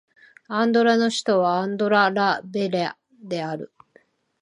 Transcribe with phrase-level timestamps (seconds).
[0.47, 3.71] アンドラの首都はアンドラ・ラ・ベリャである